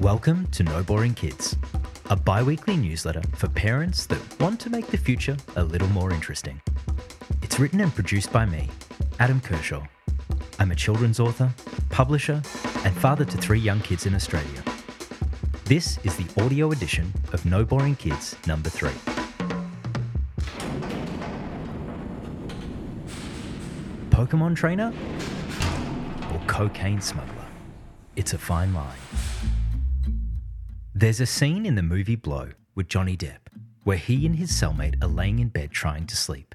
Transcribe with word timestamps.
Welcome 0.00 0.46
to 0.52 0.62
No 0.62 0.82
Boring 0.82 1.12
Kids, 1.12 1.58
a 2.08 2.16
bi 2.16 2.42
weekly 2.42 2.74
newsletter 2.74 3.20
for 3.34 3.48
parents 3.48 4.06
that 4.06 4.40
want 4.40 4.58
to 4.60 4.70
make 4.70 4.86
the 4.86 4.96
future 4.96 5.36
a 5.56 5.62
little 5.62 5.88
more 5.88 6.10
interesting. 6.10 6.58
It's 7.42 7.60
written 7.60 7.82
and 7.82 7.94
produced 7.94 8.32
by 8.32 8.46
me, 8.46 8.70
Adam 9.18 9.42
Kershaw. 9.42 9.84
I'm 10.58 10.70
a 10.70 10.74
children's 10.74 11.20
author, 11.20 11.52
publisher, 11.90 12.40
and 12.82 12.96
father 12.96 13.26
to 13.26 13.36
three 13.36 13.58
young 13.60 13.78
kids 13.80 14.06
in 14.06 14.14
Australia. 14.14 14.64
This 15.66 15.98
is 15.98 16.16
the 16.16 16.42
audio 16.42 16.72
edition 16.72 17.12
of 17.34 17.44
No 17.44 17.62
Boring 17.62 17.96
Kids 17.96 18.38
number 18.46 18.70
three. 18.70 18.96
Pokemon 24.08 24.56
trainer 24.56 24.94
or 26.32 26.40
cocaine 26.46 27.02
smuggler? 27.02 27.48
It's 28.16 28.32
a 28.32 28.38
fine 28.38 28.72
line. 28.72 28.96
There's 31.00 31.20
a 31.20 31.24
scene 31.24 31.64
in 31.64 31.76
the 31.76 31.82
movie 31.82 32.14
Blow 32.14 32.50
with 32.74 32.88
Johnny 32.88 33.16
Depp 33.16 33.38
where 33.84 33.96
he 33.96 34.26
and 34.26 34.36
his 34.36 34.50
cellmate 34.50 35.02
are 35.02 35.08
laying 35.08 35.38
in 35.38 35.48
bed 35.48 35.70
trying 35.70 36.06
to 36.08 36.14
sleep. 36.14 36.54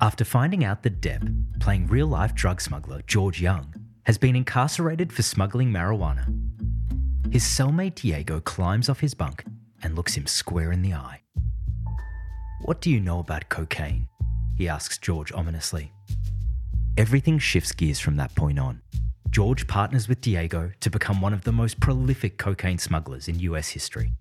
After 0.00 0.24
finding 0.24 0.64
out 0.64 0.84
that 0.84 1.00
Depp, 1.00 1.58
playing 1.58 1.88
real 1.88 2.06
life 2.06 2.32
drug 2.36 2.60
smuggler 2.60 3.02
George 3.08 3.42
Jung, 3.42 3.74
has 4.04 4.18
been 4.18 4.36
incarcerated 4.36 5.12
for 5.12 5.22
smuggling 5.22 5.72
marijuana, 5.72 6.32
his 7.32 7.42
cellmate 7.42 7.96
Diego 7.96 8.38
climbs 8.38 8.88
off 8.88 9.00
his 9.00 9.14
bunk 9.14 9.46
and 9.82 9.96
looks 9.96 10.14
him 10.14 10.28
square 10.28 10.70
in 10.70 10.82
the 10.82 10.94
eye. 10.94 11.22
What 12.66 12.80
do 12.80 12.88
you 12.88 13.00
know 13.00 13.18
about 13.18 13.48
cocaine? 13.48 14.06
he 14.56 14.68
asks 14.68 14.96
George 14.96 15.32
ominously. 15.32 15.90
Everything 16.96 17.40
shifts 17.40 17.72
gears 17.72 17.98
from 17.98 18.14
that 18.18 18.32
point 18.36 18.60
on. 18.60 18.80
George 19.32 19.66
partners 19.66 20.08
with 20.08 20.20
Diego 20.20 20.72
to 20.80 20.90
become 20.90 21.22
one 21.22 21.32
of 21.32 21.44
the 21.44 21.52
most 21.52 21.80
prolific 21.80 22.36
cocaine 22.36 22.76
smugglers 22.76 23.28
in 23.28 23.38
US 23.38 23.70
history. 23.70 24.12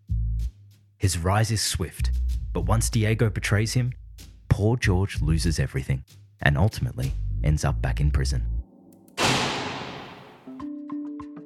His 0.97 1.17
rise 1.17 1.51
is 1.51 1.61
swift, 1.61 2.11
but 2.53 2.61
once 2.61 2.89
Diego 2.89 3.29
betrays 3.29 3.73
him, 3.73 3.91
poor 4.47 4.77
George 4.77 5.21
loses 5.21 5.59
everything 5.59 6.05
and 6.43 6.57
ultimately 6.57 7.11
ends 7.43 7.65
up 7.65 7.81
back 7.81 7.99
in 7.99 8.09
prison. 8.09 8.45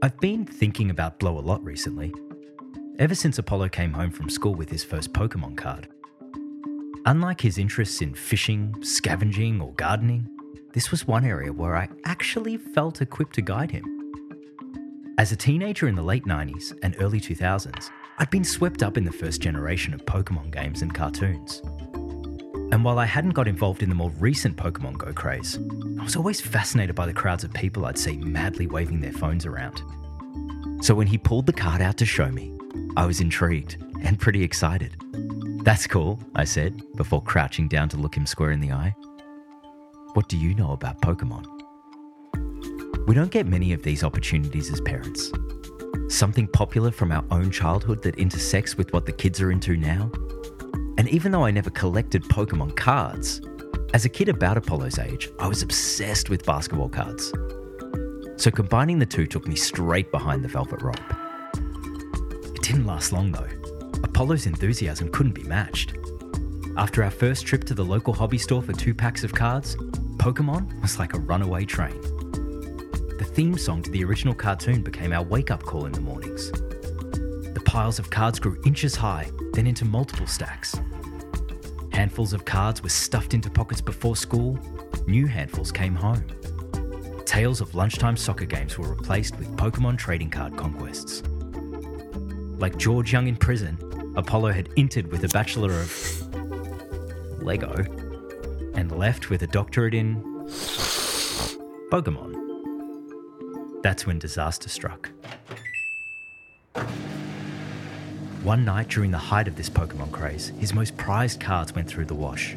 I've 0.03 0.19
been 0.19 0.45
thinking 0.45 0.91
about 0.91 1.17
Blow 1.17 1.39
a 1.39 1.41
lot 1.41 1.63
recently, 1.63 2.13
ever 2.99 3.15
since 3.15 3.39
Apollo 3.39 3.69
came 3.69 3.93
home 3.93 4.11
from 4.11 4.29
school 4.29 4.53
with 4.53 4.69
his 4.69 4.83
first 4.83 5.11
Pokemon 5.11 5.57
card. 5.57 5.87
Unlike 7.07 7.41
his 7.41 7.57
interests 7.57 7.99
in 8.01 8.13
fishing, 8.13 8.75
scavenging, 8.83 9.59
or 9.59 9.73
gardening, 9.73 10.29
this 10.75 10.91
was 10.91 11.07
one 11.07 11.23
area 11.23 11.53
where 11.53 11.77
I 11.77 11.87
actually 12.03 12.57
felt 12.57 13.01
equipped 13.01 13.35
to 13.35 13.41
guide 13.41 13.71
him. 13.71 13.85
As 15.17 15.31
a 15.31 15.35
teenager 15.37 15.87
in 15.87 15.95
the 15.95 16.03
late 16.03 16.25
90s 16.25 16.77
and 16.83 16.97
early 16.99 17.21
2000s, 17.21 17.89
I'd 18.17 18.29
been 18.29 18.43
swept 18.43 18.83
up 18.83 18.97
in 18.97 19.05
the 19.05 19.11
first 19.11 19.41
generation 19.41 19.93
of 19.93 20.05
Pokemon 20.05 20.51
games 20.51 20.81
and 20.81 20.93
cartoons. 20.93 21.61
And 22.73 22.83
while 22.83 22.99
I 22.99 23.05
hadn't 23.05 23.31
got 23.31 23.47
involved 23.47 23.83
in 23.83 23.89
the 23.89 23.95
more 23.95 24.09
recent 24.19 24.57
Pokemon 24.57 24.97
Go 24.97 25.13
craze, 25.13 25.57
I 25.97 26.03
was 26.03 26.17
always 26.17 26.41
fascinated 26.41 26.93
by 26.93 27.05
the 27.05 27.13
crowds 27.13 27.45
of 27.45 27.53
people 27.53 27.85
I'd 27.85 27.97
see 27.97 28.17
madly 28.17 28.67
waving 28.67 28.99
their 28.99 29.13
phones 29.13 29.45
around. 29.45 29.81
So 30.81 30.93
when 30.93 31.07
he 31.07 31.17
pulled 31.17 31.45
the 31.45 31.53
card 31.53 31.81
out 31.81 31.95
to 31.97 32.05
show 32.05 32.29
me, 32.29 32.51
I 32.97 33.05
was 33.05 33.21
intrigued 33.21 33.77
and 34.03 34.19
pretty 34.19 34.43
excited. 34.43 34.97
That's 35.63 35.87
cool, 35.87 36.19
I 36.35 36.43
said, 36.43 36.83
before 36.97 37.23
crouching 37.23 37.69
down 37.69 37.87
to 37.89 37.97
look 37.97 38.15
him 38.17 38.25
square 38.25 38.51
in 38.51 38.59
the 38.59 38.73
eye. 38.73 38.93
What 40.15 40.29
do 40.29 40.37
you 40.37 40.55
know 40.55 40.71
about 40.71 41.01
Pokemon? 41.01 41.45
We 43.05 43.13
don't 43.13 43.31
get 43.31 43.47
many 43.47 43.73
of 43.73 43.83
these 43.83 44.01
opportunities 44.01 44.71
as 44.71 44.79
parents. 44.79 45.29
Something 46.07 46.47
popular 46.47 46.89
from 46.89 47.11
our 47.11 47.25
own 47.31 47.51
childhood 47.51 48.01
that 48.03 48.15
intersects 48.15 48.77
with 48.77 48.93
what 48.93 49.05
the 49.05 49.11
kids 49.11 49.41
are 49.41 49.51
into 49.51 49.75
now. 49.75 50.09
And 50.97 51.09
even 51.09 51.33
though 51.33 51.43
I 51.43 51.51
never 51.51 51.69
collected 51.69 52.23
Pokemon 52.23 52.77
cards, 52.77 53.41
as 53.93 54.05
a 54.05 54.09
kid 54.09 54.29
about 54.29 54.55
Apollo's 54.55 54.99
age, 54.99 55.27
I 55.37 55.49
was 55.49 55.61
obsessed 55.61 56.29
with 56.29 56.45
basketball 56.45 56.87
cards. 56.87 57.33
So 58.37 58.49
combining 58.51 58.99
the 58.99 59.05
two 59.05 59.27
took 59.27 59.49
me 59.49 59.57
straight 59.57 60.11
behind 60.11 60.45
the 60.45 60.47
velvet 60.47 60.81
rope. 60.81 60.95
It 62.55 62.61
didn't 62.61 62.85
last 62.85 63.11
long 63.11 63.33
though. 63.33 63.49
Apollo's 64.01 64.45
enthusiasm 64.45 65.11
couldn't 65.11 65.33
be 65.35 65.43
matched. 65.43 65.93
After 66.77 67.03
our 67.03 67.11
first 67.11 67.45
trip 67.45 67.65
to 67.65 67.73
the 67.73 67.83
local 67.83 68.13
hobby 68.13 68.37
store 68.37 68.61
for 68.61 68.71
two 68.71 68.93
packs 68.93 69.25
of 69.25 69.33
cards, 69.33 69.75
Pokemon 70.25 70.81
was 70.81 70.97
like 70.97 71.13
a 71.13 71.19
runaway 71.19 71.65
train. 71.65 72.01
The 73.19 73.29
theme 73.35 73.59
song 73.59 73.83
to 73.83 73.91
the 73.91 74.03
original 74.03 74.33
cartoon 74.33 74.81
became 74.81 75.13
our 75.13 75.21
wake 75.21 75.51
up 75.51 75.61
call 75.61 75.85
in 75.85 75.91
the 75.91 76.01
mornings. 76.01 76.49
The 76.49 77.61
piles 77.63 77.99
of 77.99 78.09
cards 78.09 78.39
grew 78.39 78.59
inches 78.65 78.95
high, 78.95 79.29
then 79.53 79.67
into 79.67 79.85
multiple 79.85 80.25
stacks. 80.25 80.79
Handfuls 81.91 82.33
of 82.33 82.43
cards 82.43 82.81
were 82.81 82.89
stuffed 82.89 83.35
into 83.35 83.51
pockets 83.51 83.81
before 83.81 84.15
school, 84.15 84.57
new 85.05 85.27
handfuls 85.27 85.71
came 85.71 85.93
home. 85.93 86.25
Tales 87.25 87.61
of 87.61 87.75
lunchtime 87.75 88.17
soccer 88.17 88.45
games 88.45 88.79
were 88.79 88.87
replaced 88.87 89.37
with 89.37 89.55
Pokemon 89.57 89.99
trading 89.99 90.31
card 90.31 90.57
conquests. 90.57 91.21
Like 92.57 92.77
George 92.77 93.13
Jung 93.13 93.27
in 93.27 93.35
prison, 93.35 93.77
Apollo 94.15 94.53
had 94.53 94.69
entered 94.75 95.11
with 95.11 95.23
a 95.23 95.27
Bachelor 95.27 95.73
of 95.73 97.43
Lego 97.43 98.04
and 98.75 98.91
left 98.91 99.29
with 99.29 99.41
a 99.43 99.47
doctorate 99.47 99.93
in 99.93 100.21
Pokemon. 101.91 102.33
That's 103.81 104.05
when 104.05 104.19
disaster 104.19 104.69
struck. 104.69 105.09
One 108.43 108.63
night 108.65 108.89
during 108.89 109.11
the 109.11 109.17
height 109.17 109.47
of 109.47 109.55
this 109.55 109.69
Pokemon 109.69 110.11
craze, 110.11 110.49
his 110.59 110.73
most 110.73 110.95
prized 110.97 111.39
cards 111.39 111.73
went 111.73 111.87
through 111.87 112.05
the 112.05 112.13
wash. 112.13 112.55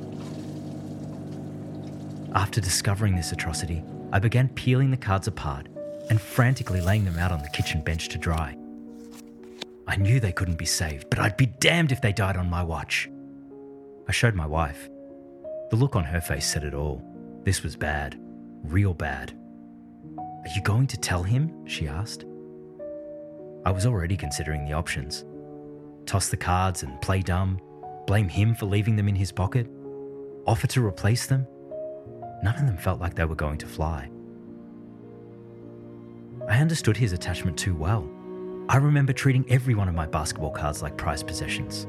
After 2.34 2.61
discovering 2.61 3.17
this 3.17 3.33
atrocity, 3.33 3.83
I 4.12 4.19
began 4.19 4.49
peeling 4.51 4.91
the 4.91 4.97
cards 4.97 5.28
apart 5.28 5.67
and 6.11 6.21
frantically 6.21 6.81
laying 6.81 7.05
them 7.05 7.19
out 7.19 7.33
on 7.33 7.43
the 7.43 7.49
kitchen 7.51 7.83
bench 7.83 8.09
to 8.09 8.19
dry. 8.19 8.57
I 9.87 9.97
knew 9.97 10.21
they 10.21 10.33
couldn't 10.33 10.59
be 10.59 10.67
saved, 10.67 11.09
but 11.09 11.19
I'd 11.19 11.39
be 11.39 11.47
damned 11.47 11.93
if 11.93 12.03
they 12.03 12.12
died 12.12 12.37
on 12.37 12.51
my 12.51 12.62
watch. 12.62 13.09
I 14.07 14.12
showed 14.12 14.34
my 14.34 14.47
wife. 14.47 14.89
The 15.71 15.77
look 15.77 15.97
on 15.97 16.05
her 16.05 16.21
face 16.21 16.47
said 16.47 16.65
it 16.65 16.75
all. 16.75 17.03
This 17.45 17.62
was 17.62 17.77
bad. 17.77 18.19
Real 18.65 18.95
bad. 18.95 19.33
Are 20.19 20.55
you 20.55 20.62
going 20.62 20.87
to 20.87 20.97
tell 20.97 21.23
him? 21.23 21.67
she 21.67 21.87
asked. 21.87 22.25
I 23.67 23.71
was 23.71 23.84
already 23.84 24.17
considering 24.17 24.65
the 24.65 24.73
options 24.73 25.25
toss 26.07 26.31
the 26.31 26.37
cards 26.39 26.84
and 26.84 26.99
play 27.03 27.21
dumb, 27.21 27.61
blame 28.07 28.31
him 28.31 28.55
for 28.55 28.65
leaving 28.65 28.97
them 28.97 29.09
in 29.09 29.15
his 29.15 29.31
pocket, 29.31 29.71
offer 30.47 30.67
to 30.67 30.83
replace 30.84 31.27
them. 31.27 31.47
None 32.43 32.55
of 32.55 32.65
them 32.67 32.78
felt 32.78 32.99
like 32.99 33.15
they 33.15 33.27
were 33.27 33.34
going 33.34 33.59
to 33.59 33.67
fly. 33.67 34.09
I 36.49 36.61
understood 36.61 36.97
his 36.97 37.12
attachment 37.12 37.59
too 37.59 37.75
well. 37.75 38.09
I 38.71 38.78
remember 38.78 39.12
treating 39.12 39.45
every 39.51 39.75
one 39.75 39.87
of 39.87 39.95
my 39.95 40.07
basketball 40.07 40.51
cards 40.51 40.83
like 40.83 40.97
prized 40.97 41.27
possessions. 41.27 41.87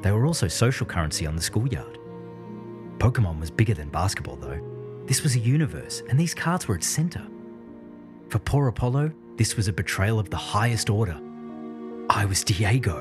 They 0.00 0.12
were 0.12 0.24
also 0.24 0.48
social 0.48 0.86
currency 0.86 1.26
on 1.26 1.36
the 1.36 1.42
schoolyard. 1.42 1.95
Pokemon 2.98 3.40
was 3.40 3.50
bigger 3.50 3.74
than 3.74 3.88
basketball, 3.88 4.36
though. 4.36 4.60
This 5.06 5.22
was 5.22 5.36
a 5.36 5.38
universe, 5.38 6.02
and 6.08 6.18
these 6.18 6.34
cards 6.34 6.66
were 6.66 6.74
its 6.74 6.86
centre. 6.86 7.26
For 8.28 8.38
poor 8.38 8.68
Apollo, 8.68 9.12
this 9.36 9.56
was 9.56 9.68
a 9.68 9.72
betrayal 9.72 10.18
of 10.18 10.30
the 10.30 10.36
highest 10.36 10.90
order. 10.90 11.20
I 12.08 12.24
was 12.24 12.42
Diego. 12.42 12.98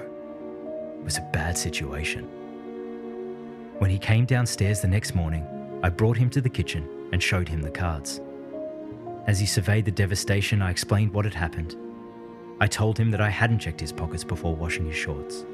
It 1.00 1.04
was 1.04 1.18
a 1.18 1.30
bad 1.32 1.58
situation. 1.58 2.26
When 3.80 3.90
he 3.90 3.98
came 3.98 4.26
downstairs 4.26 4.82
the 4.82 4.88
next 4.88 5.16
morning, 5.16 5.48
I 5.84 5.90
brought 5.90 6.18
him 6.18 6.30
to 6.32 6.42
the 6.42 6.50
kitchen 6.50 6.88
and 7.12 7.22
showed 7.22 7.48
him 7.48 7.62
the 7.62 7.72
cards. 7.72 8.22
As 9.28 9.40
he 9.40 9.46
surveyed 9.46 9.86
the 9.86 9.92
devastation, 9.92 10.62
I 10.62 10.72
explained 10.72 11.14
what 11.14 11.26
had 11.26 11.34
happened. 11.34 11.76
I 12.60 12.68
told 12.68 12.98
him 12.98 13.12
that 13.12 13.22
I 13.22 13.30
hadn't 13.30 13.60
checked 13.60 13.82
his 13.82 13.92
pockets 13.92 14.24
before 14.24 14.56
washing 14.56 14.86
his 14.86 14.96
shorts, 14.96 15.46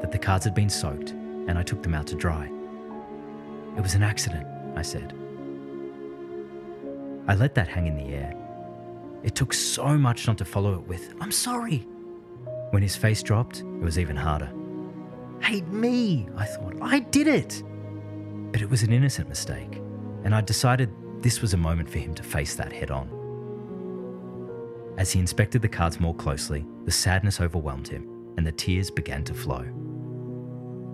that 0.00 0.12
the 0.12 0.18
cards 0.18 0.44
had 0.44 0.54
been 0.54 0.70
soaked, 0.70 1.10
and 1.10 1.58
I 1.58 1.62
took 1.62 1.82
them 1.82 1.94
out 1.94 2.06
to 2.08 2.14
dry. 2.14 2.50
It 3.76 3.82
was 3.82 3.94
an 3.94 4.02
accident, 4.02 4.46
I 4.76 4.82
said. 4.82 5.14
I 7.28 7.34
let 7.34 7.54
that 7.54 7.68
hang 7.68 7.86
in 7.86 7.96
the 7.96 8.14
air. 8.14 8.34
It 9.22 9.34
took 9.34 9.52
so 9.52 9.96
much 9.96 10.26
not 10.26 10.38
to 10.38 10.44
follow 10.44 10.74
it 10.74 10.86
with, 10.88 11.14
I'm 11.20 11.32
sorry. 11.32 11.86
When 12.70 12.82
his 12.82 12.96
face 12.96 13.22
dropped, 13.22 13.60
it 13.60 13.82
was 13.82 13.98
even 13.98 14.16
harder. 14.16 14.50
Hate 15.40 15.68
me, 15.68 16.28
I 16.36 16.46
thought. 16.46 16.76
I 16.80 17.00
did 17.00 17.26
it. 17.26 17.62
But 18.52 18.62
it 18.62 18.70
was 18.70 18.82
an 18.82 18.92
innocent 18.92 19.28
mistake, 19.28 19.80
and 20.24 20.34
I 20.34 20.40
decided 20.40 20.90
this 21.22 21.40
was 21.40 21.54
a 21.54 21.58
moment 21.58 21.88
for 21.88 21.98
him 21.98 22.14
to 22.14 22.22
face 22.22 22.54
that 22.56 22.72
head 22.72 22.90
on. 22.90 23.08
As 24.98 25.12
he 25.12 25.20
inspected 25.20 25.62
the 25.62 25.68
cards 25.68 26.00
more 26.00 26.14
closely, 26.14 26.66
the 26.84 26.90
sadness 26.90 27.40
overwhelmed 27.40 27.88
him, 27.88 28.08
and 28.36 28.46
the 28.46 28.52
tears 28.52 28.90
began 28.90 29.24
to 29.24 29.34
flow. 29.34 29.64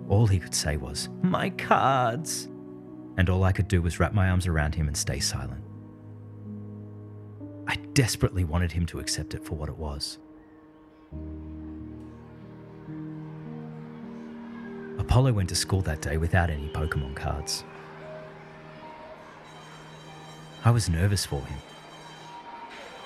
All 0.07 0.27
he 0.27 0.39
could 0.39 0.55
say 0.55 0.77
was, 0.77 1.09
My 1.21 1.49
cards! 1.49 2.49
And 3.17 3.29
all 3.29 3.43
I 3.43 3.51
could 3.51 3.67
do 3.67 3.81
was 3.81 3.99
wrap 3.99 4.13
my 4.13 4.29
arms 4.29 4.47
around 4.47 4.75
him 4.75 4.87
and 4.87 4.95
stay 4.95 5.19
silent. 5.19 5.63
I 7.67 7.75
desperately 7.93 8.43
wanted 8.43 8.71
him 8.71 8.85
to 8.87 8.99
accept 8.99 9.33
it 9.33 9.43
for 9.43 9.55
what 9.55 9.69
it 9.69 9.77
was 9.77 10.19
Apollo 15.07 15.33
went 15.33 15.49
to 15.49 15.55
school 15.55 15.81
that 15.81 16.01
day 16.01 16.17
without 16.17 16.49
any 16.49 16.67
Pokemon 16.69 17.15
cards. 17.15 17.63
I 20.65 20.71
was 20.71 20.89
nervous 20.89 21.25
for 21.25 21.39
him. 21.39 21.57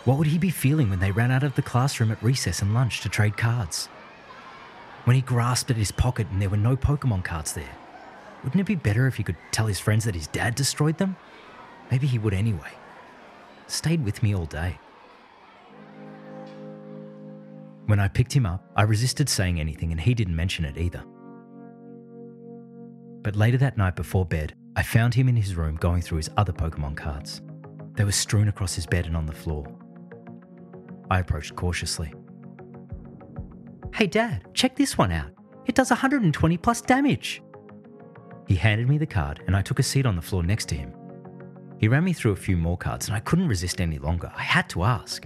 What 0.06 0.18
would 0.18 0.28
he 0.28 0.40
be 0.40 0.50
feeling 0.50 0.90
when 0.90 1.00
they 1.00 1.12
ran 1.12 1.31
out 1.31 1.44
of 1.44 1.56
the 1.56 1.62
classroom 1.62 2.12
at 2.12 2.24
recess 2.24 2.62
and 2.62 2.74
lunch 2.74 3.02
to 3.02 3.10
trade 3.10 3.38
cards? 3.38 3.86
When 5.04 5.16
he 5.16 5.22
grasped 5.22 5.69
at 5.69 5.78
his 5.78 5.92
pocket 5.92 6.28
and 6.31 6.42
there 6.42 6.50
were 6.50 6.58
no 6.58 6.75
Pokemon 6.75 7.24
cards 7.24 7.54
there? 7.54 7.75
Wouldn't 8.43 8.59
it 8.59 8.65
be 8.65 8.75
better 8.75 9.07
if 9.07 9.17
he 9.17 9.23
could 9.23 9.38
tell 9.51 9.67
his 9.67 9.79
friends 9.79 10.05
that 10.05 10.15
his 10.15 10.27
dad 10.27 10.55
destroyed 10.55 10.97
them? 10.97 11.15
Maybe 11.91 12.07
he 12.07 12.17
would 12.17 12.33
anyway. 12.33 12.71
Stayed 13.67 14.03
with 14.03 14.23
me 14.23 14.35
all 14.35 14.45
day. 14.45 14.79
When 17.85 17.99
I 17.99 18.07
picked 18.07 18.33
him 18.33 18.45
up, 18.45 18.63
I 18.75 18.83
resisted 18.83 19.29
saying 19.29 19.59
anything 19.59 19.91
and 19.91 19.99
he 19.99 20.13
didn't 20.13 20.35
mention 20.35 20.65
it 20.65 20.77
either. 20.77 21.03
But 23.21 23.35
later 23.35 23.57
that 23.57 23.77
night 23.77 23.95
before 23.95 24.25
bed, 24.25 24.55
I 24.75 24.83
found 24.83 25.13
him 25.13 25.27
in 25.27 25.35
his 25.35 25.55
room 25.55 25.75
going 25.75 26.01
through 26.01 26.17
his 26.17 26.29
other 26.38 26.53
Pokemon 26.53 26.95
cards. 26.95 27.41
They 27.95 28.05
were 28.05 28.11
strewn 28.11 28.47
across 28.47 28.73
his 28.73 28.85
bed 28.85 29.05
and 29.05 29.15
on 29.15 29.25
the 29.25 29.33
floor. 29.33 29.67
I 31.11 31.19
approached 31.19 31.55
cautiously. 31.55 32.13
Hey, 33.93 34.07
Dad, 34.07 34.47
check 34.53 34.75
this 34.75 34.97
one 34.97 35.11
out. 35.11 35.31
It 35.65 35.75
does 35.75 35.89
120 35.89 36.57
plus 36.57 36.81
damage. 36.81 37.43
He 38.47 38.55
handed 38.55 38.89
me 38.89 38.97
the 38.97 39.05
card 39.05 39.43
and 39.47 39.55
I 39.55 39.61
took 39.61 39.79
a 39.79 39.83
seat 39.83 40.05
on 40.05 40.15
the 40.15 40.21
floor 40.21 40.43
next 40.43 40.65
to 40.69 40.75
him. 40.75 40.93
He 41.79 41.88
ran 41.88 42.03
me 42.03 42.13
through 42.13 42.31
a 42.31 42.35
few 42.35 42.57
more 42.57 42.77
cards 42.77 43.07
and 43.07 43.15
I 43.15 43.19
couldn't 43.19 43.47
resist 43.47 43.81
any 43.81 43.97
longer. 43.97 44.31
I 44.35 44.43
had 44.43 44.69
to 44.69 44.83
ask. 44.83 45.25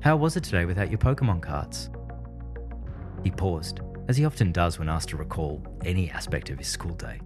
How 0.00 0.16
was 0.16 0.36
it 0.36 0.44
today 0.44 0.66
without 0.66 0.90
your 0.90 0.98
Pokemon 0.98 1.42
cards? 1.42 1.90
He 3.24 3.30
paused, 3.32 3.80
as 4.06 4.16
he 4.16 4.24
often 4.24 4.52
does 4.52 4.78
when 4.78 4.88
asked 4.88 5.08
to 5.08 5.16
recall 5.16 5.66
any 5.84 6.10
aspect 6.10 6.48
of 6.50 6.58
his 6.58 6.68
school 6.68 6.94
day. 6.94 7.20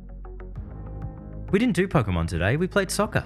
We 1.50 1.58
didn't 1.58 1.76
do 1.76 1.86
Pokemon 1.86 2.28
today, 2.28 2.56
we 2.56 2.66
played 2.66 2.90
soccer. 2.90 3.24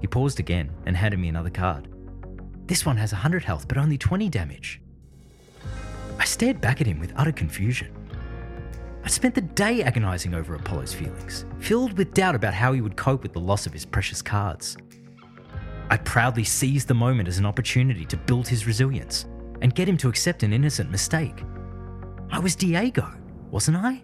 He 0.00 0.06
paused 0.06 0.38
again 0.38 0.70
and 0.86 0.96
handed 0.96 1.18
me 1.18 1.28
another 1.28 1.50
card. 1.50 1.88
This 2.66 2.86
one 2.86 2.98
has 2.98 3.10
100 3.10 3.42
health 3.42 3.66
but 3.66 3.78
only 3.78 3.98
20 3.98 4.28
damage. 4.28 4.80
I 6.20 6.24
stared 6.24 6.60
back 6.60 6.80
at 6.80 6.86
him 6.86 7.00
with 7.00 7.12
utter 7.16 7.32
confusion. 7.32 7.97
I 9.08 9.10
spent 9.10 9.34
the 9.34 9.40
day 9.40 9.80
agonising 9.80 10.34
over 10.34 10.54
Apollo's 10.54 10.92
feelings, 10.92 11.46
filled 11.60 11.96
with 11.96 12.12
doubt 12.12 12.34
about 12.34 12.52
how 12.52 12.74
he 12.74 12.82
would 12.82 12.94
cope 12.94 13.22
with 13.22 13.32
the 13.32 13.40
loss 13.40 13.64
of 13.64 13.72
his 13.72 13.86
precious 13.86 14.20
cards. 14.20 14.76
I 15.88 15.96
proudly 15.96 16.44
seized 16.44 16.88
the 16.88 16.94
moment 16.94 17.26
as 17.26 17.38
an 17.38 17.46
opportunity 17.46 18.04
to 18.04 18.18
build 18.18 18.46
his 18.46 18.66
resilience 18.66 19.24
and 19.62 19.74
get 19.74 19.88
him 19.88 19.96
to 19.96 20.10
accept 20.10 20.42
an 20.42 20.52
innocent 20.52 20.90
mistake. 20.90 21.42
I 22.30 22.38
was 22.38 22.54
Diego, 22.54 23.10
wasn't 23.50 23.78
I? 23.78 24.02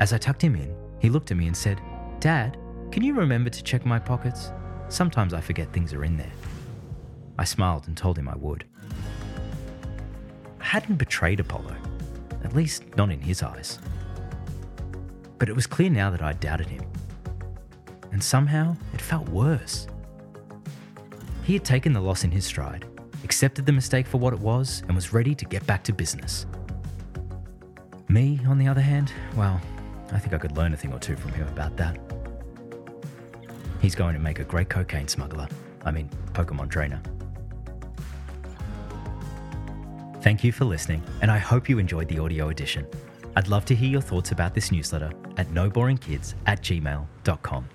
As 0.00 0.12
I 0.12 0.18
tucked 0.18 0.42
him 0.42 0.56
in, 0.56 0.74
he 0.98 1.08
looked 1.08 1.30
at 1.30 1.36
me 1.36 1.46
and 1.46 1.56
said, 1.56 1.80
Dad, 2.18 2.58
can 2.90 3.04
you 3.04 3.14
remember 3.14 3.48
to 3.48 3.62
check 3.62 3.86
my 3.86 4.00
pockets? 4.00 4.50
Sometimes 4.88 5.34
I 5.34 5.40
forget 5.40 5.72
things 5.72 5.92
are 5.92 6.02
in 6.02 6.16
there. 6.16 6.32
I 7.38 7.44
smiled 7.44 7.86
and 7.86 7.96
told 7.96 8.18
him 8.18 8.28
I 8.28 8.34
would. 8.34 8.64
I 10.60 10.64
hadn't 10.64 10.96
betrayed 10.96 11.38
Apollo, 11.38 11.76
at 12.46 12.54
least 12.54 12.84
not 12.96 13.10
in 13.10 13.20
his 13.20 13.42
eyes. 13.42 13.78
But 15.38 15.48
it 15.48 15.54
was 15.54 15.66
clear 15.66 15.90
now 15.90 16.10
that 16.10 16.22
I 16.22 16.32
doubted 16.32 16.68
him. 16.68 16.84
And 18.12 18.22
somehow 18.22 18.76
it 18.94 19.00
felt 19.00 19.28
worse. 19.28 19.88
He 21.42 21.52
had 21.52 21.64
taken 21.64 21.92
the 21.92 22.00
loss 22.00 22.24
in 22.24 22.30
his 22.30 22.44
stride, 22.46 22.86
accepted 23.24 23.66
the 23.66 23.72
mistake 23.72 24.06
for 24.06 24.18
what 24.18 24.32
it 24.32 24.38
was, 24.38 24.82
and 24.86 24.94
was 24.94 25.12
ready 25.12 25.34
to 25.34 25.44
get 25.44 25.66
back 25.66 25.82
to 25.84 25.92
business. 25.92 26.46
Me, 28.08 28.40
on 28.46 28.58
the 28.58 28.68
other 28.68 28.80
hand, 28.80 29.12
well, 29.36 29.60
I 30.12 30.18
think 30.20 30.32
I 30.32 30.38
could 30.38 30.56
learn 30.56 30.72
a 30.72 30.76
thing 30.76 30.92
or 30.92 31.00
two 31.00 31.16
from 31.16 31.32
him 31.32 31.48
about 31.48 31.76
that. 31.76 31.98
He's 33.82 33.96
going 33.96 34.14
to 34.14 34.20
make 34.20 34.38
a 34.38 34.44
great 34.44 34.68
cocaine 34.68 35.08
smuggler. 35.08 35.48
I 35.84 35.90
mean, 35.90 36.08
Pokemon 36.32 36.70
trainer. 36.70 37.02
Thank 40.26 40.42
you 40.42 40.50
for 40.50 40.64
listening, 40.64 41.04
and 41.22 41.30
I 41.30 41.38
hope 41.38 41.68
you 41.68 41.78
enjoyed 41.78 42.08
the 42.08 42.18
audio 42.18 42.48
edition. 42.48 42.84
I'd 43.36 43.46
love 43.46 43.64
to 43.66 43.76
hear 43.76 43.88
your 43.88 44.00
thoughts 44.00 44.32
about 44.32 44.54
this 44.54 44.72
newsletter 44.72 45.12
at 45.36 45.46
noboringkids 45.50 46.34
at 46.46 46.60
gmail.com. 46.62 47.68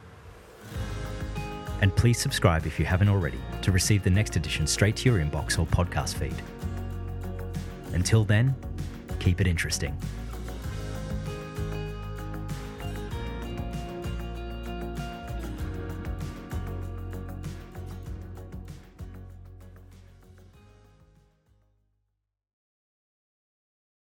And 1.79 1.95
please 1.95 2.19
subscribe 2.19 2.65
if 2.65 2.77
you 2.77 2.83
haven't 2.83 3.07
already 3.07 3.39
to 3.61 3.71
receive 3.71 4.03
the 4.03 4.09
next 4.09 4.35
edition 4.35 4.67
straight 4.67 4.97
to 4.97 5.09
your 5.09 5.23
inbox 5.23 5.57
or 5.57 5.65
podcast 5.65 6.15
feed. 6.15 6.35
Until 7.93 8.25
then, 8.25 8.53
keep 9.19 9.39
it 9.39 9.47
interesting. 9.47 9.97